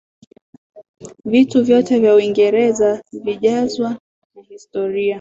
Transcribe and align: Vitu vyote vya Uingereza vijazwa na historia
Vitu 1.25 1.63
vyote 1.63 1.99
vya 1.99 2.15
Uingereza 2.15 3.03
vijazwa 3.11 3.89
na 4.35 4.41
historia 4.49 5.09